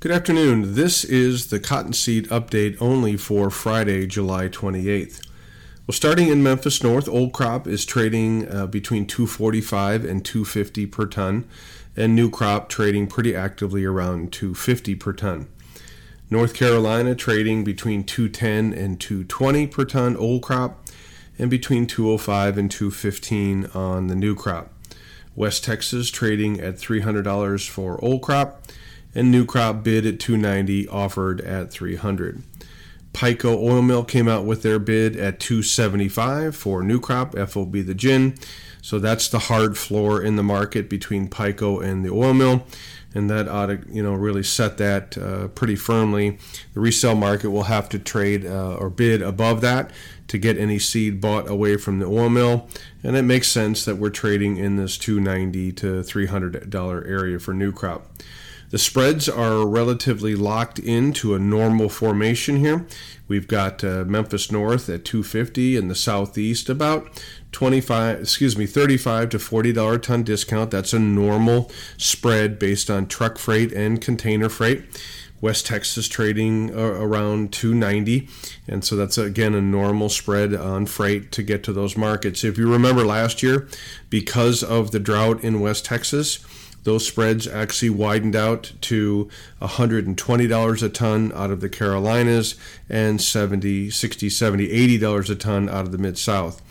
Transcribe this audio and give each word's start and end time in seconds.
Good 0.00 0.12
afternoon. 0.12 0.76
This 0.76 1.04
is 1.04 1.48
the 1.48 1.60
cottonseed 1.60 2.26
update 2.28 2.80
only 2.80 3.18
for 3.18 3.50
Friday, 3.50 4.06
July 4.06 4.48
28th. 4.48 5.20
Well, 5.86 5.92
starting 5.92 6.28
in 6.28 6.42
Memphis 6.42 6.82
North, 6.82 7.06
old 7.06 7.34
crop 7.34 7.66
is 7.66 7.84
trading 7.84 8.50
uh, 8.50 8.66
between 8.66 9.04
245 9.04 10.06
and 10.06 10.24
250 10.24 10.86
per 10.86 11.04
ton, 11.04 11.46
and 11.98 12.14
new 12.14 12.30
crop 12.30 12.70
trading 12.70 13.08
pretty 13.08 13.36
actively 13.36 13.84
around 13.84 14.32
250 14.32 14.94
per 14.94 15.12
ton. 15.12 15.48
North 16.30 16.54
Carolina 16.54 17.14
trading 17.14 17.62
between 17.62 18.02
210 18.02 18.72
and 18.72 18.98
220 18.98 19.66
per 19.66 19.84
ton 19.84 20.16
old 20.16 20.40
crop, 20.40 20.86
and 21.38 21.50
between 21.50 21.86
205 21.86 22.56
and 22.56 22.70
215 22.70 23.66
on 23.74 24.06
the 24.06 24.16
new 24.16 24.34
crop. 24.34 24.72
West 25.36 25.62
Texas 25.62 26.10
trading 26.10 26.58
at 26.58 26.76
$300 26.76 27.68
for 27.68 28.02
old 28.02 28.22
crop, 28.22 28.64
and 29.14 29.30
new 29.30 29.44
crop 29.44 29.82
bid 29.82 30.06
at 30.06 30.20
290, 30.20 30.88
offered 30.88 31.40
at 31.40 31.70
300. 31.70 32.42
PYCO 33.12 33.56
Oil 33.56 33.82
Mill 33.82 34.04
came 34.04 34.28
out 34.28 34.44
with 34.44 34.62
their 34.62 34.78
bid 34.78 35.16
at 35.16 35.40
275 35.40 36.54
for 36.54 36.82
new 36.82 37.00
crop 37.00 37.36
FOB 37.36 37.72
the 37.72 37.94
gin. 37.94 38.34
So 38.82 38.98
that's 38.98 39.28
the 39.28 39.38
hard 39.38 39.76
floor 39.76 40.22
in 40.22 40.36
the 40.36 40.42
market 40.42 40.88
between 40.88 41.28
PYCO 41.28 41.82
and 41.84 42.04
the 42.04 42.10
oil 42.10 42.32
mill, 42.32 42.66
and 43.14 43.28
that 43.28 43.48
ought 43.48 43.66
to 43.66 43.80
you 43.90 44.02
know 44.02 44.14
really 44.14 44.42
set 44.42 44.78
that 44.78 45.18
uh, 45.18 45.48
pretty 45.48 45.76
firmly. 45.76 46.38
The 46.74 46.80
resale 46.80 47.14
market 47.14 47.50
will 47.50 47.64
have 47.64 47.88
to 47.90 47.98
trade 47.98 48.46
uh, 48.46 48.76
or 48.76 48.88
bid 48.88 49.20
above 49.22 49.60
that 49.60 49.90
to 50.28 50.38
get 50.38 50.56
any 50.56 50.78
seed 50.78 51.20
bought 51.20 51.48
away 51.48 51.76
from 51.76 51.98
the 51.98 52.06
oil 52.06 52.30
mill, 52.30 52.68
and 53.02 53.16
it 53.16 53.22
makes 53.22 53.48
sense 53.48 53.84
that 53.84 53.96
we're 53.96 54.10
trading 54.10 54.56
in 54.56 54.76
this 54.76 54.96
290 54.96 55.72
to 55.72 56.02
300 56.02 56.70
dollar 56.70 57.04
area 57.04 57.38
for 57.38 57.52
new 57.52 57.72
crop. 57.72 58.06
The 58.70 58.78
spreads 58.78 59.28
are 59.28 59.66
relatively 59.66 60.36
locked 60.36 60.78
into 60.78 61.34
a 61.34 61.40
normal 61.40 61.88
formation 61.88 62.56
here. 62.56 62.86
We've 63.26 63.48
got 63.48 63.82
uh, 63.82 64.04
Memphis 64.04 64.50
North 64.52 64.88
at 64.88 65.04
250 65.04 65.76
and 65.76 65.90
the 65.90 65.96
Southeast 65.96 66.68
about 66.68 67.22
25, 67.50 68.20
excuse 68.20 68.56
me, 68.56 68.66
35 68.66 69.30
to 69.30 69.38
40 69.40 69.72
dollar 69.72 69.98
ton 69.98 70.22
discount. 70.22 70.70
That's 70.70 70.92
a 70.92 71.00
normal 71.00 71.70
spread 71.96 72.60
based 72.60 72.90
on 72.90 73.06
truck 73.06 73.38
freight 73.38 73.72
and 73.72 74.00
container 74.00 74.48
freight. 74.48 74.84
West 75.40 75.66
Texas 75.66 76.06
trading 76.06 76.70
uh, 76.70 76.78
around 76.78 77.50
290, 77.52 78.28
and 78.68 78.84
so 78.84 78.94
that's 78.94 79.16
again 79.16 79.54
a 79.54 79.60
normal 79.60 80.10
spread 80.10 80.54
on 80.54 80.84
freight 80.84 81.32
to 81.32 81.42
get 81.42 81.62
to 81.64 81.72
those 81.72 81.96
markets. 81.96 82.44
If 82.44 82.58
you 82.58 82.70
remember 82.70 83.04
last 83.06 83.42
year, 83.42 83.66
because 84.10 84.62
of 84.62 84.90
the 84.90 85.00
drought 85.00 85.42
in 85.42 85.60
West 85.60 85.86
Texas, 85.86 86.40
those 86.84 87.06
spreads 87.06 87.46
actually 87.46 87.90
widened 87.90 88.36
out 88.36 88.72
to 88.82 89.28
$120 89.60 90.82
a 90.82 90.88
ton 90.88 91.32
out 91.34 91.50
of 91.50 91.60
the 91.60 91.68
Carolinas 91.68 92.54
and 92.88 93.20
70, 93.20 93.90
60, 93.90 94.28
70, 94.28 94.98
$80 94.98 95.30
a 95.30 95.34
ton 95.34 95.68
out 95.68 95.86
of 95.86 95.92
the 95.92 95.98
Mid 95.98 96.18
South. 96.18 96.62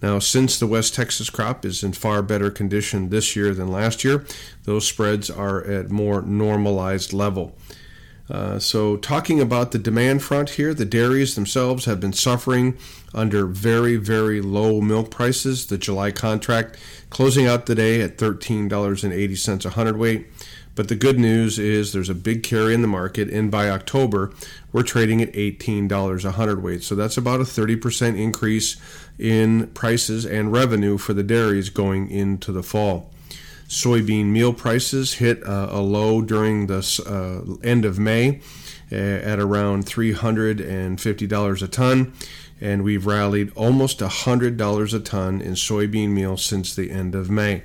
Now, 0.00 0.20
since 0.20 0.58
the 0.58 0.66
West 0.66 0.94
Texas 0.94 1.28
crop 1.28 1.64
is 1.64 1.82
in 1.82 1.92
far 1.92 2.22
better 2.22 2.50
condition 2.50 3.08
this 3.08 3.34
year 3.34 3.52
than 3.52 3.68
last 3.68 4.04
year, 4.04 4.24
those 4.64 4.86
spreads 4.86 5.28
are 5.28 5.64
at 5.64 5.90
more 5.90 6.22
normalized 6.22 7.12
level. 7.12 7.56
Uh, 8.30 8.58
so, 8.58 8.96
talking 8.96 9.40
about 9.40 9.72
the 9.72 9.78
demand 9.78 10.22
front 10.22 10.50
here, 10.50 10.74
the 10.74 10.84
dairies 10.84 11.34
themselves 11.34 11.86
have 11.86 11.98
been 11.98 12.12
suffering 12.12 12.76
under 13.14 13.46
very, 13.46 13.96
very 13.96 14.40
low 14.40 14.80
milk 14.80 15.10
prices. 15.10 15.66
The 15.66 15.78
July 15.78 16.10
contract 16.10 16.78
closing 17.08 17.46
out 17.46 17.66
the 17.66 17.74
day 17.74 18.02
at 18.02 18.18
$13.80 18.18 19.64
a 19.64 19.70
hundredweight. 19.70 20.26
But 20.74 20.86
the 20.86 20.94
good 20.94 21.18
news 21.18 21.58
is 21.58 21.92
there's 21.92 22.08
a 22.08 22.14
big 22.14 22.44
carry 22.44 22.72
in 22.72 22.82
the 22.82 22.86
market, 22.86 23.28
and 23.30 23.50
by 23.50 23.68
October, 23.68 24.32
we're 24.72 24.84
trading 24.84 25.20
at 25.20 25.32
$18 25.32 26.24
a 26.24 26.30
hundredweight. 26.30 26.84
So 26.84 26.94
that's 26.94 27.16
about 27.16 27.40
a 27.40 27.44
30% 27.44 28.16
increase 28.16 28.76
in 29.18 29.66
prices 29.68 30.24
and 30.24 30.52
revenue 30.52 30.96
for 30.96 31.14
the 31.14 31.24
dairies 31.24 31.70
going 31.70 32.10
into 32.10 32.52
the 32.52 32.62
fall. 32.62 33.10
Soybean 33.68 34.26
meal 34.26 34.52
prices 34.54 35.14
hit 35.14 35.46
uh, 35.46 35.68
a 35.70 35.80
low 35.80 36.22
during 36.22 36.66
the 36.66 36.78
uh, 37.06 37.56
end 37.62 37.84
of 37.84 37.98
May 37.98 38.40
at 38.90 39.38
around 39.38 39.84
$350 39.84 41.62
a 41.62 41.68
ton, 41.68 42.12
and 42.60 42.82
we've 42.82 43.04
rallied 43.06 43.52
almost 43.54 44.00
$100 44.00 44.94
a 44.94 45.00
ton 45.00 45.40
in 45.42 45.52
soybean 45.52 46.08
meal 46.08 46.38
since 46.38 46.74
the 46.74 46.90
end 46.90 47.14
of 47.14 47.30
May. 47.30 47.62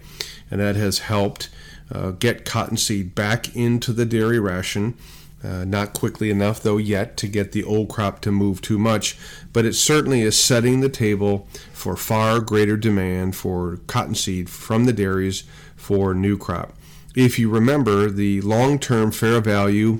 And 0.51 0.59
that 0.59 0.75
has 0.75 0.99
helped 0.99 1.49
uh, 1.91 2.11
get 2.11 2.45
cottonseed 2.45 3.15
back 3.15 3.55
into 3.55 3.93
the 3.93 4.05
dairy 4.05 4.39
ration. 4.39 4.95
Uh, 5.43 5.65
not 5.65 5.93
quickly 5.93 6.29
enough, 6.29 6.61
though, 6.61 6.77
yet 6.77 7.17
to 7.17 7.27
get 7.27 7.51
the 7.51 7.63
old 7.63 7.89
crop 7.89 8.21
to 8.21 8.31
move 8.31 8.61
too 8.61 8.79
much, 8.79 9.17
but 9.51 9.65
it 9.65 9.73
certainly 9.73 10.21
is 10.21 10.37
setting 10.37 10.79
the 10.79 10.89
table 10.89 11.47
for 11.73 11.97
far 11.97 12.39
greater 12.39 12.77
demand 12.77 13.35
for 13.35 13.77
cottonseed 13.87 14.49
from 14.49 14.85
the 14.85 14.93
dairies 14.93 15.43
for 15.75 16.13
new 16.13 16.37
crop. 16.37 16.73
If 17.13 17.37
you 17.37 17.49
remember, 17.49 18.09
the 18.09 18.39
long 18.41 18.79
term 18.79 19.11
fair 19.11 19.41
value 19.41 19.99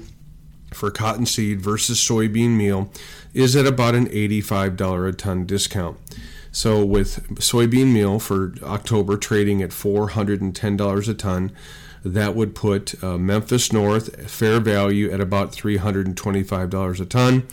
for 0.71 0.89
cottonseed 0.89 1.61
versus 1.61 1.99
soybean 1.99 2.55
meal 2.57 2.89
is 3.33 3.55
at 3.55 3.67
about 3.67 3.95
an 3.95 4.07
$85 4.07 5.09
a 5.09 5.11
ton 5.11 5.45
discount. 5.45 5.97
So, 6.51 6.85
with 6.85 7.27
soybean 7.35 7.91
meal 7.91 8.19
for 8.19 8.53
October 8.63 9.17
trading 9.17 9.61
at 9.61 9.71
$410 9.71 11.09
a 11.09 11.13
ton, 11.15 11.51
that 12.03 12.35
would 12.35 12.55
put 12.55 13.01
uh, 13.03 13.17
Memphis 13.17 13.71
North 13.71 14.29
fair 14.29 14.59
value 14.59 15.11
at 15.11 15.21
about 15.21 15.51
$325 15.51 16.99
a 16.99 17.05
ton. 17.05 17.47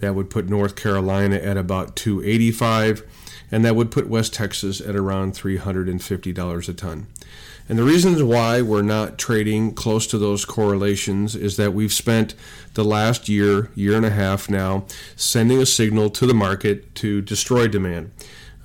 That 0.00 0.14
would 0.14 0.28
put 0.28 0.48
North 0.48 0.76
Carolina 0.76 1.36
at 1.36 1.56
about 1.56 1.96
285 1.96 3.04
and 3.50 3.64
that 3.64 3.76
would 3.76 3.90
put 3.90 4.08
West 4.08 4.34
Texas 4.34 4.80
at 4.80 4.96
around 4.96 5.32
$350 5.34 6.68
a 6.68 6.72
ton. 6.72 7.06
And 7.68 7.78
the 7.78 7.84
reasons 7.84 8.22
why 8.22 8.60
we're 8.60 8.82
not 8.82 9.16
trading 9.16 9.74
close 9.74 10.06
to 10.08 10.18
those 10.18 10.44
correlations 10.44 11.34
is 11.34 11.56
that 11.56 11.72
we've 11.72 11.92
spent 11.92 12.34
the 12.74 12.84
last 12.84 13.28
year, 13.28 13.70
year 13.74 13.96
and 13.96 14.04
a 14.04 14.10
half 14.10 14.50
now, 14.50 14.84
sending 15.16 15.62
a 15.62 15.66
signal 15.66 16.10
to 16.10 16.26
the 16.26 16.34
market 16.34 16.94
to 16.96 17.22
destroy 17.22 17.66
demand. 17.66 18.10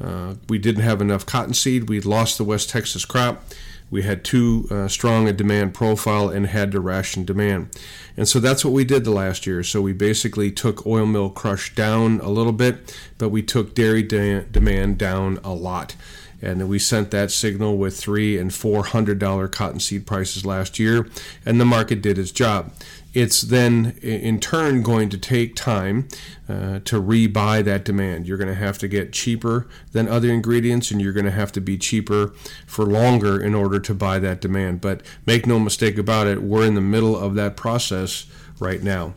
Uh, 0.01 0.35
we 0.47 0.57
didn't 0.57 0.83
have 0.83 1.01
enough 1.01 1.25
cottonseed. 1.25 1.89
We'd 1.89 2.05
lost 2.05 2.37
the 2.37 2.43
West 2.43 2.69
Texas 2.69 3.05
crop 3.05 3.43
we 3.91 4.03
had 4.03 4.23
too 4.23 4.67
uh, 4.69 4.87
strong 4.87 5.27
a 5.27 5.33
demand 5.33 5.73
profile 5.73 6.29
and 6.29 6.47
had 6.47 6.71
to 6.71 6.79
ration 6.79 7.25
demand. 7.25 7.69
And 8.15 8.27
so 8.27 8.39
that's 8.39 8.63
what 8.63 8.73
we 8.73 8.83
did 8.83 9.03
the 9.03 9.11
last 9.11 9.47
year. 9.47 9.63
So 9.63 9.81
we 9.81 9.93
basically 9.93 10.51
took 10.51 10.85
oil 10.85 11.05
mill 11.05 11.29
crush 11.29 11.73
down 11.73 12.19
a 12.19 12.29
little 12.29 12.51
bit, 12.51 12.95
but 13.17 13.29
we 13.29 13.41
took 13.41 13.73
dairy 13.73 14.03
de- 14.03 14.43
demand 14.43 14.97
down 14.97 15.39
a 15.43 15.53
lot. 15.53 15.95
And 16.41 16.69
we 16.69 16.79
sent 16.79 17.11
that 17.11 17.31
signal 17.31 17.77
with 17.77 17.97
three 17.97 18.37
and 18.37 18.53
four 18.53 18.85
hundred 18.85 19.19
dollar 19.19 19.49
cottonseed 19.49 20.07
prices 20.07 20.45
last 20.45 20.79
year, 20.79 21.09
and 21.45 21.59
the 21.59 21.65
market 21.65 22.01
did 22.01 22.17
its 22.17 22.31
job 22.31 22.71
it's 23.13 23.41
then 23.41 23.97
in 24.01 24.39
turn 24.39 24.83
going 24.83 25.09
to 25.09 25.17
take 25.17 25.55
time 25.55 26.07
uh, 26.47 26.79
to 26.85 27.01
rebuy 27.01 27.63
that 27.63 27.85
demand. 27.85 28.27
You're 28.27 28.37
going 28.37 28.49
to 28.49 28.55
have 28.55 28.77
to 28.79 28.87
get 28.87 29.11
cheaper 29.11 29.67
than 29.91 30.07
other 30.07 30.29
ingredients, 30.29 30.91
and 30.91 31.01
you're 31.01 31.13
going 31.13 31.25
to 31.25 31.31
have 31.31 31.51
to 31.53 31.61
be 31.61 31.77
cheaper 31.77 32.33
for 32.67 32.85
longer 32.85 33.41
in 33.41 33.55
order 33.55 33.79
to 33.79 33.93
buy 33.93 34.19
that 34.19 34.41
demand. 34.41 34.81
But 34.81 35.01
make 35.25 35.47
no 35.47 35.59
mistake 35.59 35.97
about 35.97 36.27
it, 36.27 36.41
we're 36.41 36.65
in 36.65 36.75
the 36.75 36.81
middle 36.81 37.17
of 37.17 37.35
that 37.35 37.57
process 37.57 38.25
right 38.59 38.83
now. 38.83 39.15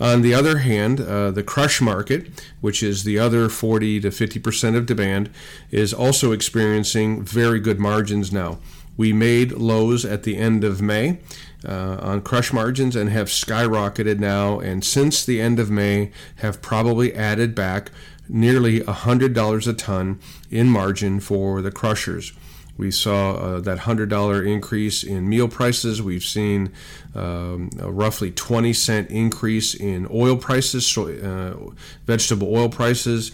On 0.00 0.22
the 0.22 0.34
other 0.34 0.58
hand, 0.58 1.00
uh, 1.00 1.30
the 1.30 1.44
crush 1.44 1.80
market, 1.80 2.28
which 2.60 2.82
is 2.82 3.04
the 3.04 3.18
other 3.18 3.48
40 3.48 4.00
to 4.00 4.10
50 4.10 4.40
percent 4.40 4.76
of 4.76 4.86
demand, 4.86 5.30
is 5.70 5.94
also 5.94 6.32
experiencing 6.32 7.22
very 7.22 7.60
good 7.60 7.78
margins 7.78 8.32
now. 8.32 8.58
We 8.96 9.12
made 9.12 9.52
lows 9.52 10.04
at 10.04 10.22
the 10.22 10.36
end 10.36 10.64
of 10.64 10.80
May 10.80 11.18
uh, 11.66 11.98
on 12.00 12.22
crush 12.22 12.52
margins 12.52 12.94
and 12.94 13.10
have 13.10 13.28
skyrocketed 13.28 14.18
now, 14.18 14.60
and 14.60 14.84
since 14.84 15.24
the 15.24 15.40
end 15.40 15.58
of 15.58 15.70
May, 15.70 16.10
have 16.36 16.62
probably 16.62 17.14
added 17.14 17.54
back 17.54 17.90
nearly 18.28 18.80
$100 18.80 19.68
a 19.68 19.72
ton 19.72 20.20
in 20.50 20.68
margin 20.68 21.20
for 21.20 21.60
the 21.60 21.70
crushers. 21.70 22.32
We 22.76 22.90
saw 22.90 23.34
uh, 23.34 23.60
that 23.60 23.80
$100 23.80 24.46
increase 24.46 25.04
in 25.04 25.28
meal 25.28 25.48
prices. 25.48 26.02
We've 26.02 26.24
seen 26.24 26.72
um, 27.14 27.70
a 27.78 27.90
roughly 27.90 28.32
20 28.32 28.72
cent 28.72 29.10
increase 29.10 29.74
in 29.74 30.08
oil 30.10 30.36
prices, 30.36 30.84
so, 30.84 31.08
uh, 31.08 31.72
vegetable 32.04 32.54
oil 32.54 32.68
prices. 32.68 33.30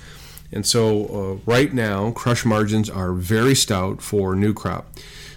And 0.52 0.66
so, 0.66 1.06
uh, 1.06 1.50
right 1.50 1.72
now, 1.72 2.10
crush 2.10 2.44
margins 2.44 2.90
are 2.90 3.12
very 3.12 3.54
stout 3.54 4.02
for 4.02 4.34
new 4.34 4.52
crop. 4.52 4.92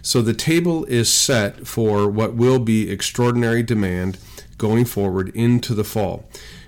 So 0.06 0.22
the 0.22 0.34
table 0.34 0.84
is 0.86 1.12
set 1.12 1.66
for 1.66 2.10
what 2.10 2.36
will 2.36 2.60
be 2.60 2.92
extraordinary 2.92 3.64
demand 3.64 4.18
going 4.58 4.84
forward 4.84 5.30
into 5.30 5.74
the 5.74 5.86
fall. 5.86 6.26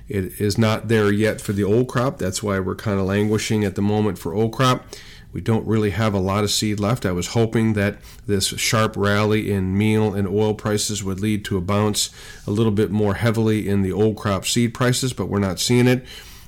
It 0.07 0.39
is 0.39 0.57
not 0.57 0.87
there 0.87 1.11
yet 1.11 1.41
for 1.41 1.51
the 1.51 1.65
old 1.65 1.89
crop. 1.89 2.17
That's 2.17 2.41
why 2.41 2.59
we're 2.59 2.75
kind 2.75 2.97
of 2.97 3.07
languishing 3.07 3.65
at 3.65 3.75
the 3.75 3.81
moment 3.81 4.17
for 4.17 4.33
old 4.33 4.53
crop. 4.53 4.85
We 5.33 5.41
don't 5.41 5.67
really 5.67 5.89
have 5.89 6.13
a 6.13 6.19
lot 6.19 6.45
of 6.45 6.51
seed 6.51 6.79
left. 6.79 7.05
I 7.05 7.11
was 7.11 7.27
hoping 7.27 7.73
that 7.73 7.97
this 8.25 8.47
sharp 8.47 8.95
rally 8.95 9.51
in 9.51 9.77
meal 9.77 10.13
and 10.13 10.29
oil 10.29 10.53
prices 10.53 11.03
would 11.03 11.19
lead 11.19 11.43
to 11.45 11.57
a 11.57 11.61
bounce 11.61 12.11
a 12.47 12.51
little 12.51 12.71
bit 12.71 12.89
more 12.89 13.15
heavily 13.15 13.67
in 13.67 13.81
the 13.81 13.91
old 13.91 14.15
crop 14.15 14.45
seed 14.45 14.73
prices, 14.73 15.11
but 15.11 15.27
we're 15.27 15.39
not 15.39 15.59
seeing 15.59 15.87
it. 15.87 16.05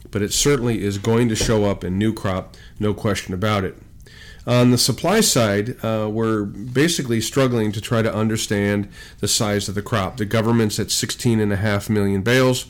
But 0.10 0.22
it 0.22 0.32
certainly 0.32 0.82
is 0.86 1.00
going 1.00 1.28
to 1.28 1.36
show 1.36 1.66
up 1.66 1.84
in 1.84 1.98
new 1.98 2.14
crop, 2.14 2.56
no 2.80 2.94
question 2.94 3.34
about 3.34 3.66
it. 3.66 3.78
On 4.48 4.72
the 4.72 4.78
supply 4.78 5.20
side, 5.20 5.76
uh, 5.84 6.10
we're 6.10 6.46
basically 6.46 7.20
struggling 7.20 7.74
to 7.74 7.82
try 7.82 8.02
to 8.02 8.14
understand 8.14 8.88
the 9.20 9.28
size 9.28 9.68
of 9.68 9.76
the 9.76 9.82
crop. 9.82 10.16
The 10.16 10.26
government's 10.26 10.80
at 10.80 10.88
16.5 10.88 11.90
million 11.90 12.22
bales. 12.22 12.66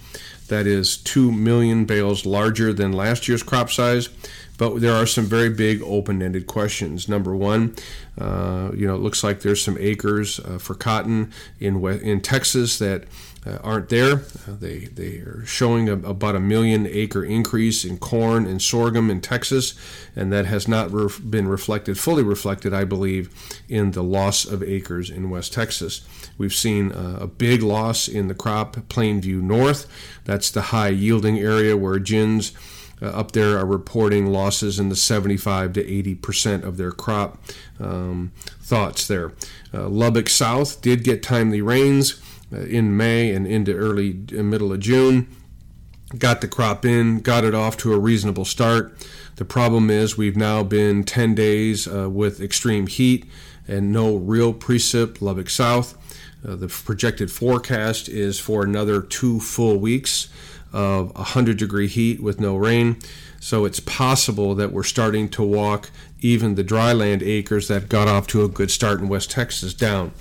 That 0.48 0.68
is 0.68 0.98
2 0.98 1.32
million 1.32 1.86
bales 1.86 2.26
larger 2.26 2.74
than 2.74 2.92
last 2.92 3.28
year's 3.28 3.44
crop 3.44 3.70
size. 3.70 4.10
But 4.58 4.82
there 4.82 4.94
are 4.94 5.06
some 5.06 5.26
very 5.26 5.50
big 5.50 5.84
open 5.84 6.22
ended 6.22 6.48
questions. 6.48 7.08
Number 7.08 7.36
one, 7.36 7.76
uh, 8.18 8.72
you 8.74 8.88
know, 8.88 8.96
it 8.96 9.02
looks 9.02 9.24
like 9.24 9.42
there's 9.42 9.64
some 9.64 9.78
acres 9.80 10.40
uh, 10.40 10.58
for 10.58 10.74
cotton 10.74 11.32
in, 11.60 11.86
in 11.86 12.22
Texas 12.22 12.80
that 12.80 13.04
uh, 13.48 13.58
aren't 13.64 13.90
there. 13.90 14.14
Uh, 14.14 14.56
they 14.60 14.80
they 14.80 15.18
are 15.20 15.44
showing 15.46 15.88
a, 15.88 15.94
about 15.94 16.36
a 16.36 16.40
million 16.40 16.88
acre 16.88 17.24
increase 17.24 17.86
in 17.86 17.98
corn 17.98 18.46
and 18.46 18.62
sorghum 18.62 19.10
in 19.10 19.22
Texas, 19.22 19.74
and 20.16 20.34
that 20.34 20.46
has 20.46 20.68
not 20.68 20.92
been 21.30 21.48
reflected 21.48 21.98
fully 21.98 22.24
reflected, 22.24 22.74
I 22.74 22.84
believe, 22.84 23.30
in 23.70 23.92
the 23.92 24.04
loss 24.04 24.46
of 24.46 24.62
acres 24.64 25.10
in 25.10 25.30
West 25.30 25.54
Texas. 25.54 26.02
We've 26.38 26.54
seen 26.54 26.92
uh, 26.92 27.20
a 27.22 27.28
big 27.28 27.64
loss 27.64 28.08
in 28.08 28.28
the 28.28 28.36
crop 28.36 28.76
Plainview 28.90 29.42
North. 29.42 29.88
That's 30.26 30.37
the 30.52 30.64
high 30.64 30.90
yielding 30.90 31.40
area 31.40 31.76
where 31.76 32.00
gins. 32.00 32.54
Uh, 33.00 33.06
up 33.08 33.34
there 33.34 33.60
are 33.60 33.66
reporting 33.66 34.26
losses 34.26 34.80
in 34.80 34.90
the 34.90 34.96
75 34.96 35.74
to 35.74 35.88
80 35.88 36.16
percent 36.16 36.64
of 36.64 36.78
their 36.78 36.92
crop. 36.92 37.38
Um, 37.80 38.32
thoughts 38.60 39.08
there. 39.08 39.34
Uh, 39.72 39.88
Lubbock 39.88 40.30
South 40.30 40.82
did 40.82 41.04
get 41.04 41.22
timely 41.22 41.62
rains. 41.62 42.20
Uh, 42.52 42.62
in 42.62 42.96
May 42.96 43.34
and 43.34 43.46
into 43.46 43.76
early 43.76 44.22
uh, 44.32 44.42
middle 44.42 44.72
of 44.72 44.80
June. 44.80 45.28
Got 46.18 46.40
the 46.40 46.48
crop 46.48 46.86
in, 46.86 47.20
got 47.20 47.44
it 47.44 47.54
off 47.54 47.76
to 47.78 47.94
a 47.94 48.00
reasonable 48.00 48.46
start. 48.46 48.96
The 49.36 49.44
problem 49.44 49.90
is 49.90 50.18
we've 50.18 50.38
now 50.38 50.64
been 50.64 51.04
10 51.04 51.36
days 51.36 51.90
uh, 51.90 52.10
with 52.10 52.40
extreme 52.40 52.88
heat 52.88 53.26
and 53.68 53.92
no 53.92 54.16
real 54.16 54.54
precip 54.54 55.22
Lubbock 55.22 55.50
South. 55.50 55.98
Uh, 56.46 56.56
the 56.56 56.68
projected 56.68 57.32
forecast 57.32 58.10
is 58.10 58.40
for 58.40 58.64
another 58.64 59.02
two 59.02 59.40
full 59.40 59.78
weeks 59.78 60.30
of 60.74 61.14
100 61.16 61.58
degree 61.58 61.88
heat 61.88 62.22
with 62.22 62.40
no 62.40 62.56
rain. 62.56 62.98
So 63.40 63.66
it's 63.66 63.80
possible 63.80 64.56
that 64.56 64.72
we're 64.72 64.84
starting 64.84 65.30
to 65.30 65.44
walk 65.44 65.90
even 66.20 66.56
the 66.56 66.64
dryland 66.64 67.22
acres 67.22 67.68
that 67.68 67.90
got 67.90 68.08
off 68.08 68.28
to 68.28 68.44
a 68.44 68.50
good 68.50 68.72
start 68.72 69.00
in 69.00 69.08
West 69.08 69.32
Texas 69.32 69.74
down. 69.74 70.12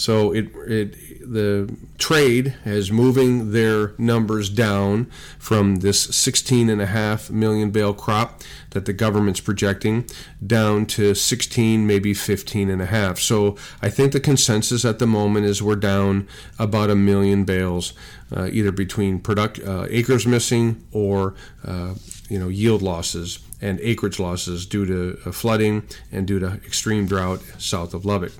So 0.00 0.32
it, 0.32 0.48
it 0.66 0.96
the 1.30 1.70
trade 1.98 2.54
is 2.64 2.90
moving 2.90 3.52
their 3.52 3.92
numbers 3.98 4.48
down 4.48 5.10
from 5.38 5.76
this 5.76 6.06
16.5 6.06 7.30
million 7.30 7.70
bale 7.70 7.92
crop 7.92 8.40
that 8.70 8.86
the 8.86 8.94
government's 8.94 9.40
projecting 9.40 10.08
down 10.44 10.86
to 10.86 11.14
16, 11.14 11.86
maybe 11.86 12.14
15 12.14 12.70
and 12.70 12.80
a 12.80 12.86
half. 12.86 13.18
So 13.18 13.58
I 13.82 13.90
think 13.90 14.12
the 14.12 14.20
consensus 14.20 14.86
at 14.86 15.00
the 15.00 15.06
moment 15.06 15.44
is 15.44 15.62
we're 15.62 15.76
down 15.76 16.26
about 16.58 16.88
a 16.88 16.96
million 16.96 17.44
bales, 17.44 17.92
uh, 18.34 18.48
either 18.50 18.72
between 18.72 19.20
product 19.20 19.60
uh, 19.60 19.86
acres 19.90 20.26
missing 20.26 20.82
or 20.92 21.34
uh, 21.62 21.92
you 22.30 22.38
know 22.38 22.48
yield 22.48 22.80
losses 22.80 23.38
and 23.60 23.80
acreage 23.80 24.18
losses 24.18 24.66
due 24.66 24.86
to 24.86 25.18
uh, 25.26 25.32
flooding 25.32 25.82
and 26.10 26.26
due 26.26 26.38
to 26.38 26.46
extreme 26.46 27.06
drought 27.06 27.42
south 27.58 27.94
of 27.94 28.04
Lubbock. 28.04 28.32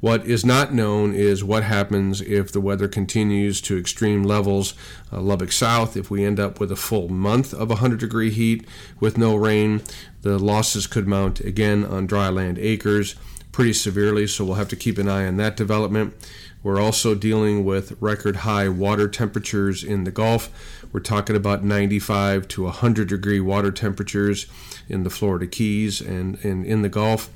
What 0.00 0.26
is 0.26 0.44
not 0.44 0.72
known 0.72 1.12
is 1.12 1.42
what 1.42 1.64
happens 1.64 2.20
if 2.20 2.52
the 2.52 2.60
weather 2.60 2.86
continues 2.86 3.60
to 3.62 3.76
extreme 3.76 4.22
levels. 4.22 4.74
Uh, 5.12 5.20
Lubbock 5.20 5.50
South, 5.50 5.96
if 5.96 6.08
we 6.08 6.24
end 6.24 6.38
up 6.38 6.60
with 6.60 6.70
a 6.70 6.76
full 6.76 7.08
month 7.08 7.52
of 7.52 7.68
100 7.70 7.98
degree 7.98 8.30
heat 8.30 8.64
with 9.00 9.18
no 9.18 9.34
rain, 9.34 9.82
the 10.22 10.38
losses 10.38 10.86
could 10.86 11.08
mount 11.08 11.40
again 11.40 11.84
on 11.84 12.06
dry 12.06 12.28
land 12.28 12.58
acres 12.58 13.16
pretty 13.50 13.72
severely, 13.72 14.24
so 14.24 14.44
we'll 14.44 14.54
have 14.54 14.68
to 14.68 14.76
keep 14.76 14.98
an 14.98 15.08
eye 15.08 15.26
on 15.26 15.36
that 15.36 15.56
development. 15.56 16.14
We're 16.62 16.80
also 16.80 17.14
dealing 17.14 17.64
with 17.64 17.96
record 18.00 18.36
high 18.36 18.68
water 18.68 19.08
temperatures 19.08 19.84
in 19.84 20.04
the 20.04 20.10
Gulf. 20.10 20.50
We're 20.92 21.00
talking 21.00 21.36
about 21.36 21.62
95 21.62 22.48
to 22.48 22.64
100 22.64 23.08
degree 23.08 23.40
water 23.40 23.70
temperatures 23.70 24.46
in 24.88 25.04
the 25.04 25.10
Florida 25.10 25.46
Keys 25.46 26.00
and, 26.00 26.42
and 26.44 26.66
in 26.66 26.82
the 26.82 26.88
Gulf. 26.88 27.30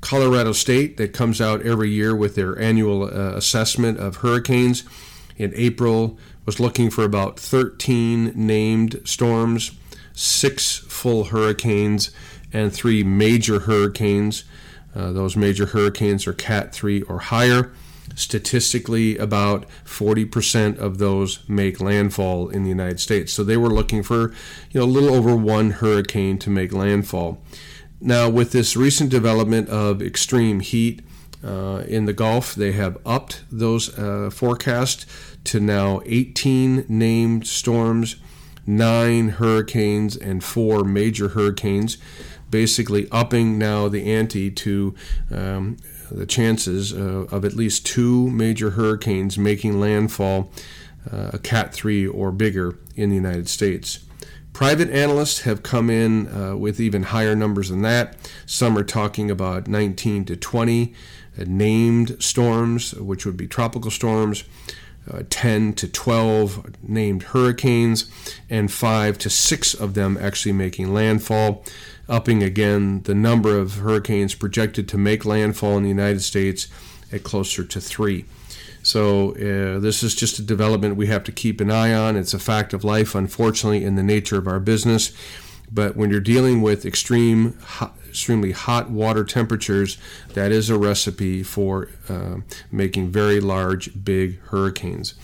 Colorado 0.00 0.52
State 0.52 0.96
that 0.96 1.12
comes 1.12 1.40
out 1.40 1.62
every 1.62 1.88
year 1.88 2.14
with 2.14 2.34
their 2.34 2.58
annual 2.58 3.04
uh, 3.04 3.34
assessment 3.36 3.98
of 3.98 4.16
hurricanes. 4.16 4.82
In 5.36 5.52
April, 5.56 6.18
was 6.44 6.60
looking 6.60 6.90
for 6.90 7.04
about 7.04 7.40
13 7.40 8.32
named 8.34 9.00
storms, 9.04 9.72
six 10.12 10.78
full 10.78 11.24
hurricanes, 11.24 12.10
and 12.52 12.72
three 12.72 13.02
major 13.02 13.60
hurricanes. 13.60 14.44
Uh, 14.94 15.10
those 15.12 15.36
major 15.36 15.66
hurricanes 15.66 16.26
are 16.26 16.32
Cat 16.32 16.72
3 16.72 17.02
or 17.02 17.18
higher. 17.18 17.72
Statistically, 18.14 19.16
about 19.18 19.66
40% 19.84 20.78
of 20.78 20.98
those 20.98 21.40
make 21.48 21.80
landfall 21.80 22.48
in 22.48 22.62
the 22.62 22.68
United 22.68 23.00
States. 23.00 23.32
So 23.32 23.42
they 23.42 23.56
were 23.56 23.70
looking 23.70 24.02
for, 24.02 24.32
you 24.70 24.80
know, 24.80 24.84
a 24.84 24.86
little 24.86 25.14
over 25.14 25.34
one 25.34 25.70
hurricane 25.70 26.38
to 26.38 26.50
make 26.50 26.72
landfall. 26.72 27.42
Now, 28.00 28.28
with 28.28 28.52
this 28.52 28.76
recent 28.76 29.10
development 29.10 29.68
of 29.68 30.02
extreme 30.02 30.60
heat 30.60 31.02
uh, 31.42 31.84
in 31.86 32.04
the 32.04 32.12
Gulf, 32.12 32.54
they 32.54 32.72
have 32.72 32.98
upped 33.06 33.44
those 33.50 33.98
uh, 33.98 34.30
forecasts 34.30 35.06
to 35.44 35.60
now 35.60 36.00
18 36.06 36.86
named 36.88 37.46
storms, 37.46 38.16
nine 38.66 39.30
hurricanes, 39.30 40.16
and 40.16 40.42
four 40.42 40.84
major 40.84 41.28
hurricanes, 41.28 41.98
basically 42.50 43.08
upping 43.10 43.58
now 43.58 43.88
the 43.88 44.12
ante 44.12 44.50
to 44.50 44.94
um, 45.30 45.76
the 46.10 46.26
chances 46.26 46.92
uh, 46.92 47.26
of 47.30 47.44
at 47.44 47.54
least 47.54 47.86
two 47.86 48.30
major 48.30 48.70
hurricanes 48.70 49.38
making 49.38 49.80
landfall, 49.80 50.50
uh, 51.12 51.30
a 51.34 51.38
Cat 51.38 51.72
3 51.72 52.06
or 52.06 52.32
bigger, 52.32 52.78
in 52.96 53.10
the 53.10 53.16
United 53.16 53.48
States. 53.48 54.00
Private 54.52 54.88
analysts 54.90 55.40
have 55.40 55.64
come 55.64 55.90
in 55.90 56.28
uh, 56.28 56.56
with 56.56 56.78
even 56.78 57.04
higher 57.04 57.34
numbers 57.34 57.70
than 57.70 57.82
that. 57.82 58.16
Some 58.46 58.78
are 58.78 58.84
talking 58.84 59.30
about 59.30 59.66
19 59.66 60.24
to 60.26 60.36
20 60.36 60.94
uh, 61.36 61.44
named 61.46 62.22
storms, 62.22 62.94
which 62.94 63.26
would 63.26 63.36
be 63.36 63.48
tropical 63.48 63.90
storms, 63.90 64.44
uh, 65.10 65.22
10 65.30 65.74
to 65.74 65.88
12 65.88 66.82
named 66.82 67.22
hurricanes, 67.24 68.10
and 68.48 68.72
5 68.72 69.18
to 69.18 69.30
6 69.30 69.74
of 69.74 69.94
them 69.94 70.16
actually 70.20 70.52
making 70.52 70.92
landfall, 70.92 71.64
upping 72.08 72.42
again 72.42 73.02
the 73.02 73.14
number 73.14 73.58
of 73.58 73.76
hurricanes 73.76 74.34
projected 74.34 74.88
to 74.88 74.98
make 74.98 75.24
landfall 75.24 75.76
in 75.76 75.82
the 75.82 75.88
United 75.88 76.22
States 76.22 76.68
at 77.12 77.22
closer 77.22 77.64
to 77.64 77.80
3. 77.80 78.24
So 78.82 79.30
uh, 79.30 79.78
this 79.78 80.02
is 80.02 80.14
just 80.14 80.38
a 80.38 80.42
development 80.42 80.96
we 80.96 81.06
have 81.06 81.24
to 81.24 81.32
keep 81.32 81.60
an 81.62 81.70
eye 81.70 81.94
on. 81.94 82.16
It's 82.16 82.34
a 82.34 82.38
fact 82.38 82.74
of 82.74 82.84
life, 82.84 83.14
unfortunately, 83.14 83.82
in 83.82 83.94
the 83.94 84.02
nature 84.02 84.36
of 84.36 84.46
our 84.46 84.60
business. 84.60 85.10
But 85.72 85.96
when 85.96 86.10
you're 86.10 86.20
dealing 86.20 86.62
with 86.62 86.86
extreme, 86.86 87.58
hot, 87.58 87.94
extremely 88.08 88.52
hot 88.52 88.90
water 88.90 89.24
temperatures, 89.24 89.98
that 90.34 90.52
is 90.52 90.70
a 90.70 90.78
recipe 90.78 91.42
for 91.42 91.88
uh, 92.08 92.36
making 92.70 93.08
very 93.10 93.40
large, 93.40 94.04
big 94.04 94.40
hurricanes. 94.46 95.14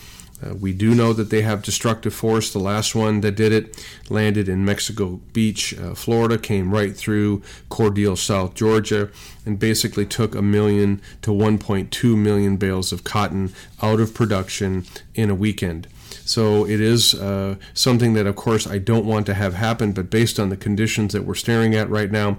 Uh, 0.43 0.55
we 0.55 0.73
do 0.73 0.95
know 0.95 1.13
that 1.13 1.31
they 1.31 1.43
have 1.43 1.63
destructive 1.63 2.15
force. 2.15 2.53
The 2.53 2.59
last 2.59 2.95
one 2.95 3.21
that 3.21 3.37
did 3.37 3.53
it 3.53 3.85
landed 4.09 4.49
in 4.49 4.65
Mexico 4.65 5.21
Beach, 5.33 5.79
uh, 5.79 5.95
Florida, 5.95 6.39
came 6.39 6.73
right 6.73 6.97
through 6.97 7.43
Cordele, 7.71 8.17
South 8.17 8.55
Georgia, 8.55 9.11
and 9.45 9.59
basically 9.59 10.07
took 10.07 10.35
a 10.35 10.43
million 10.43 11.01
to 11.23 11.31
1.2 11.31 12.17
million 12.17 12.57
bales 12.57 12.93
of 12.93 13.05
cotton 13.05 13.53
out 13.83 14.01
of 14.01 14.15
production 14.15 14.87
in 15.15 15.29
a 15.29 15.35
weekend. 15.35 15.87
So 16.31 16.65
it 16.65 16.81
is 16.81 17.13
uh, 17.13 17.57
something 17.75 18.15
that, 18.15 18.25
of 18.25 18.37
course, 18.37 18.65
I 18.65 18.79
don't 18.79 19.05
want 19.05 19.27
to 19.27 19.35
have 19.35 19.55
happen, 19.55 19.91
but 19.91 20.11
based 20.11 20.39
on 20.39 20.49
the 20.49 20.57
conditions 20.57 21.13
that 21.13 21.25
we're 21.25 21.35
staring 21.35 21.75
at 21.75 21.91
right 21.91 22.09
now, 22.09 22.39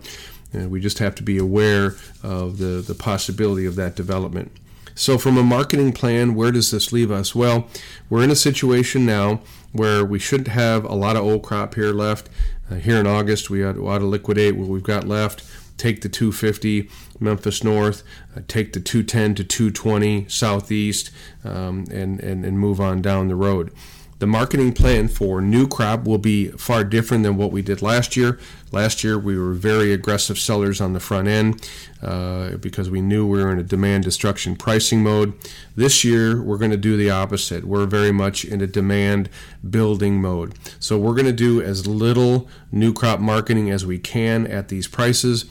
uh, 0.56 0.70
we 0.70 0.80
just 0.80 1.00
have 1.00 1.14
to 1.16 1.24
be 1.24 1.38
aware 1.38 1.96
of 2.24 2.58
the, 2.58 2.82
the 2.88 2.96
possibility 2.96 3.66
of 3.66 3.76
that 3.76 3.98
development. 3.98 4.54
So, 4.96 5.18
from 5.18 5.38
a 5.38 5.44
marketing 5.44 5.92
plan, 5.92 6.36
where 6.36 6.54
does 6.54 6.72
this 6.72 6.94
leave 6.94 7.12
us? 7.12 7.36
Well, 7.36 7.68
we're 8.10 8.24
in 8.24 8.32
a 8.32 8.36
situation 8.36 9.06
now 9.06 9.42
where 9.74 10.06
we 10.06 10.20
shouldn't 10.20 10.48
have 10.50 10.86
a 10.86 10.96
lot 10.96 11.18
of 11.18 11.24
old 11.24 11.44
crop 11.44 11.76
here 11.76 11.92
left. 11.92 12.30
Uh, 12.70 12.76
here 12.76 12.98
in 12.98 13.06
August, 13.06 13.50
we 13.50 13.62
ought, 13.62 13.78
ought, 13.78 14.00
to 14.00 14.06
liquidate 14.06 14.56
what 14.56 14.70
we've 14.70 14.84
got 14.84 15.06
left. 15.06 15.44
Take 15.82 16.02
the 16.02 16.10
250 16.10 16.92
Memphis 17.20 17.64
North, 17.64 18.04
uh, 18.38 18.42
take 18.48 18.74
the 18.74 18.80
210 18.80 19.34
to 19.34 19.44
220 19.44 20.28
Southeast, 20.30 21.10
um, 21.44 21.88
and, 21.92 22.20
and, 22.20 22.46
and 22.46 22.60
move 22.60 22.80
on 22.80 23.02
down 23.02 23.30
the 23.30 23.36
road. 23.36 23.72
The 24.20 24.28
marketing 24.28 24.74
plan 24.74 25.08
for 25.08 25.42
new 25.42 25.68
crop 25.68 26.06
will 26.06 26.20
be 26.20 26.50
far 26.50 26.84
different 26.84 27.24
than 27.24 27.36
what 27.38 27.52
we 27.52 27.64
did 27.64 27.82
last 27.82 28.16
year. 28.16 28.38
Last 28.72 29.04
year, 29.04 29.18
we 29.18 29.36
were 29.36 29.54
very 29.54 29.92
aggressive 29.92 30.38
sellers 30.38 30.80
on 30.80 30.94
the 30.94 31.00
front 31.00 31.28
end 31.28 31.68
uh, 32.04 32.58
because 32.58 32.88
we 32.88 33.02
knew 33.02 33.26
we 33.26 33.44
were 33.44 33.52
in 33.52 33.58
a 33.58 33.64
demand 33.64 34.04
destruction 34.04 34.56
pricing 34.56 35.02
mode. 35.02 35.34
This 35.76 36.04
year, 36.04 36.40
we're 36.40 36.60
going 36.60 36.70
to 36.70 36.78
do 36.78 36.96
the 36.96 37.10
opposite. 37.10 37.66
We're 37.66 37.88
very 37.88 38.12
much 38.12 38.46
in 38.46 38.62
a 38.62 38.68
demand 38.68 39.32
building 39.68 40.22
mode. 40.22 40.54
So, 40.80 41.00
we're 41.00 41.16
going 41.16 41.26
to 41.26 41.34
do 41.34 41.60
as 41.60 41.88
little 41.88 42.48
new 42.72 42.94
crop 42.94 43.20
marketing 43.20 43.72
as 43.72 43.88
we 43.88 43.98
can 43.98 44.46
at 44.46 44.68
these 44.68 44.88
prices 44.88 45.46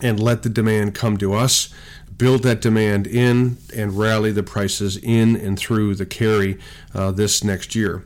and 0.00 0.20
let 0.20 0.42
the 0.42 0.48
demand 0.48 0.94
come 0.94 1.16
to 1.18 1.34
us 1.34 1.72
build 2.16 2.42
that 2.44 2.60
demand 2.60 3.06
in 3.06 3.56
and 3.74 3.98
rally 3.98 4.30
the 4.30 4.42
prices 4.42 4.96
in 4.98 5.36
and 5.36 5.58
through 5.58 5.94
the 5.94 6.06
carry 6.06 6.58
uh, 6.94 7.10
this 7.10 7.42
next 7.42 7.74
year. 7.74 8.04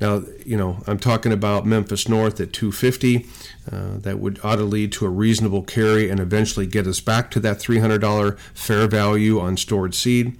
Now, 0.00 0.22
you 0.44 0.58
know, 0.58 0.82
I'm 0.86 0.98
talking 0.98 1.32
about 1.32 1.64
Memphis 1.64 2.06
North 2.06 2.38
at 2.40 2.52
250. 2.52 3.26
Uh, 3.70 3.98
that 3.98 4.18
would 4.18 4.38
ought 4.44 4.56
to 4.56 4.62
lead 4.62 4.92
to 4.92 5.06
a 5.06 5.08
reasonable 5.08 5.62
carry 5.62 6.10
and 6.10 6.20
eventually 6.20 6.66
get 6.66 6.86
us 6.86 7.00
back 7.00 7.30
to 7.30 7.40
that 7.40 7.58
$300 7.58 8.38
fair 8.38 8.86
value 8.86 9.40
on 9.40 9.56
stored 9.56 9.94
seed. 9.94 10.36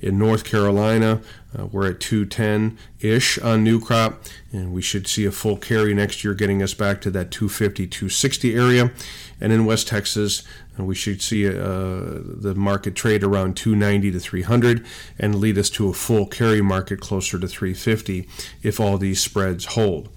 In 0.00 0.18
North 0.18 0.44
Carolina, 0.44 1.20
uh, 1.58 1.66
we're 1.66 1.90
at 1.90 2.00
210 2.00 2.78
ish 3.00 3.38
on 3.38 3.62
new 3.62 3.80
crop, 3.80 4.22
and 4.52 4.72
we 4.72 4.80
should 4.80 5.06
see 5.06 5.24
a 5.24 5.30
full 5.30 5.56
carry 5.56 5.92
next 5.94 6.24
year, 6.24 6.32
getting 6.32 6.62
us 6.62 6.74
back 6.74 7.00
to 7.02 7.10
that 7.10 7.30
250 7.30 7.86
260 7.86 8.54
area. 8.54 8.92
And 9.40 9.52
in 9.52 9.64
West 9.64 9.88
Texas, 9.88 10.42
uh, 10.78 10.84
we 10.84 10.94
should 10.94 11.20
see 11.20 11.46
uh, 11.48 11.52
the 11.54 12.54
market 12.56 12.94
trade 12.94 13.22
around 13.22 13.56
290 13.56 14.12
to 14.12 14.20
300 14.20 14.86
and 15.18 15.34
lead 15.34 15.58
us 15.58 15.70
to 15.70 15.88
a 15.88 15.92
full 15.92 16.26
carry 16.26 16.62
market 16.62 17.00
closer 17.00 17.38
to 17.38 17.48
350 17.48 18.28
if 18.62 18.80
all 18.80 18.98
these 18.98 19.20
spreads 19.20 19.64
hold. 19.66 20.08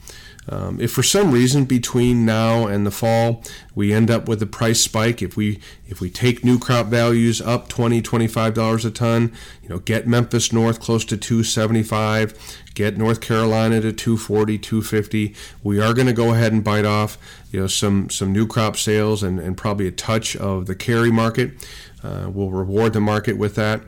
Um, 0.49 0.79
if 0.81 0.91
for 0.91 1.03
some 1.03 1.31
reason 1.31 1.63
between 1.63 2.25
now 2.25 2.67
and 2.67 2.85
the 2.85 2.91
fall 2.91 3.43
we 3.75 3.93
end 3.93 4.11
up 4.11 4.27
with 4.27 4.41
a 4.41 4.45
price 4.45 4.81
spike, 4.81 5.21
if 5.21 5.37
we 5.37 5.61
if 5.87 5.99
we 5.99 6.09
take 6.09 6.43
new 6.43 6.57
crop 6.57 6.87
values 6.87 7.41
up 7.41 7.67
20 7.67 8.01
25 8.01 8.53
dollars 8.53 8.85
a 8.85 8.91
ton, 8.91 9.31
you 9.61 9.69
know, 9.69 9.79
get 9.79 10.07
Memphis 10.07 10.53
North 10.53 10.79
close 10.79 11.05
to 11.05 11.17
275, 11.17 12.61
get 12.73 12.97
North 12.97 13.21
Carolina 13.21 13.81
to 13.81 13.91
240, 13.91 14.57
250, 14.57 15.35
we 15.63 15.79
are 15.79 15.93
going 15.93 16.07
to 16.07 16.13
go 16.13 16.33
ahead 16.33 16.53
and 16.53 16.63
bite 16.63 16.85
off, 16.85 17.17
you 17.51 17.59
know, 17.59 17.67
some 17.67 18.09
some 18.09 18.31
new 18.31 18.47
crop 18.47 18.77
sales 18.77 19.23
and, 19.23 19.39
and 19.39 19.57
probably 19.57 19.87
a 19.87 19.91
touch 19.91 20.35
of 20.35 20.65
the 20.65 20.75
carry 20.75 21.11
market. 21.11 21.51
Uh, 22.03 22.29
we'll 22.29 22.49
reward 22.49 22.91
the 22.91 22.99
market 22.99 23.37
with 23.37 23.55
that. 23.55 23.81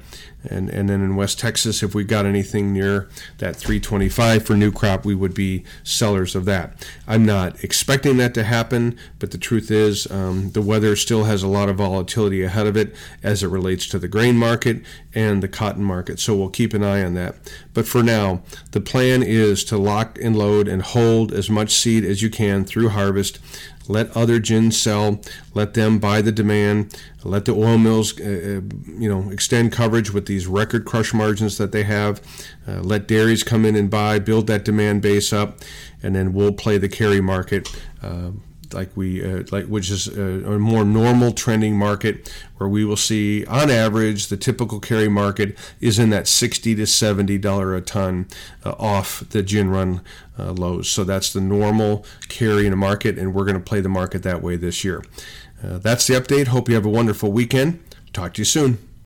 And, 0.50 0.70
and 0.70 0.88
then 0.90 1.02
in 1.02 1.16
West 1.16 1.40
Texas, 1.40 1.84
if 1.84 1.94
we 1.96 2.04
got 2.04 2.25
anything 2.25 2.72
near 2.72 3.10
that 3.40 3.56
325 3.56 4.46
for 4.46 4.56
new 4.56 4.72
crop, 4.72 5.06
we 5.06 5.16
would 5.16 5.34
be 5.34 5.64
sellers 5.84 6.36
of 6.36 6.46
that. 6.46 6.88
I'm 7.08 7.25
not 7.25 7.64
expecting 7.64 8.18
that 8.18 8.34
to 8.36 8.44
happen, 8.44 8.98
but 9.20 9.32
the 9.32 9.38
truth 9.38 9.72
is 9.72 10.10
um, 10.12 10.52
the 10.52 10.62
weather 10.62 10.96
still 10.96 11.25
has 11.25 11.44
a 11.44 11.48
lot 11.48 11.68
of 11.68 11.78
volatility 11.78 11.95
ahead 12.04 12.68
of 12.68 12.75
it 12.75 12.96
as 13.24 13.44
it 13.44 13.48
relates 13.48 13.88
to 13.88 14.00
the 14.00 14.08
grain 14.08 14.38
market 14.38 14.82
and 15.14 15.42
the 15.42 15.48
cotton 15.48 15.84
market. 15.84 16.20
So 16.20 16.36
we'll 16.36 16.50
keep 16.50 16.74
an 16.74 16.84
eye 16.84 17.04
on 17.04 17.14
that. 17.16 17.36
But 17.74 17.88
for 17.88 18.04
now, 18.04 18.42
the 18.72 18.82
plan 18.82 19.24
is 19.24 19.64
to 19.66 19.78
lock 19.78 20.18
and 20.22 20.36
load 20.36 20.68
and 20.68 20.82
hold 20.82 21.32
as 21.32 21.50
much 21.50 21.72
seed 21.72 22.04
as 22.04 22.22
you 22.22 22.30
can 22.30 22.66
through 22.66 22.90
harvest 22.90 23.40
let 23.88 24.16
other 24.16 24.40
gins 24.40 24.80
sell. 24.80 25.22
Let 25.54 25.74
them 25.74 26.00
buy 26.00 26.22
the 26.22 26.32
demand. 26.32 26.98
Let 27.24 27.46
the 27.46 27.54
oil 27.54 27.78
mills, 27.78 28.20
uh, 28.20 28.24
uh, 28.24 28.75
you 29.00 29.10
know, 29.10 29.30
extend 29.30 29.72
coverage 29.72 30.12
with 30.12 30.25
these 30.25 30.48
record 30.48 30.86
crush 30.86 31.14
margins 31.14 31.58
that 31.58 31.72
they 31.72 31.84
have. 31.84 32.22
Uh, 32.68 32.82
let 32.82 33.08
dairies 33.08 33.44
come 33.44 33.66
in 33.66 33.75
and 33.75 33.90
buy, 33.90 34.20
build 34.20 34.48
that 34.48 34.66
demand 34.66 35.02
base 35.02 35.32
up, 35.34 35.60
and 36.02 36.16
then 36.16 36.34
we'll 36.34 36.54
play 36.54 36.78
the 36.78 36.90
carry 36.90 37.22
market. 37.22 37.70
Uh, 38.02 38.32
like 38.75 38.96
we 38.96 39.24
uh, 39.25 39.44
like 39.51 39.65
which 39.65 39.89
is 39.89 40.08
a, 40.08 40.22
a, 40.22 40.60
more 40.60 40.84
normal 40.84 41.32
trending 41.32 41.77
market 41.77 42.32
where 42.58 42.70
we 42.70 42.86
will 42.86 42.98
see 42.98 43.46
on 43.46 43.72
average 43.72 44.27
the 44.27 44.38
typical 44.38 44.79
carry 44.79 45.08
market 45.08 45.58
is 45.79 45.98
in 45.98 46.10
that 46.12 46.27
60 46.27 46.75
to 46.75 46.86
70 46.86 47.38
dollar 47.39 47.74
a 47.75 47.82
ton 47.82 48.27
uh, 48.63 48.72
off 48.77 49.27
the 49.29 49.41
gin 49.41 49.70
run 49.70 50.01
uh, 50.38 50.51
lows. 50.51 50.89
So 50.89 51.03
that's 51.03 51.32
the 51.32 51.41
normal 51.41 52.05
carry 52.27 52.67
in 52.67 52.74
a 52.74 52.77
market 52.77 53.17
and 53.17 53.34
we're 53.34 53.46
going 53.46 53.58
to 53.58 53.63
play 53.63 53.82
the 53.82 53.89
market 53.89 54.24
that 54.24 54.41
way 54.41 54.58
this 54.58 54.84
year. 54.84 55.03
Uh, 55.63 55.77
that's 55.77 56.05
the 56.08 56.13
update. 56.13 56.48
Hope 56.48 56.70
you 56.70 56.75
have 56.75 56.86
a 56.86 56.89
wonderful 56.89 57.32
weekend. 57.32 57.82
Talk 58.13 58.34
to 58.36 58.41
you 58.41 58.46
soon 58.46 58.77